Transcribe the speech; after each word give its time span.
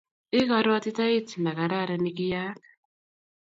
I 0.37 0.41
karuatitaet 0.49 1.29
ne 1.41 1.51
karakaran 1.57 2.01
ni 2.03 2.11
ki 2.17 2.25
ai 2.37 2.39
ak 2.43 2.59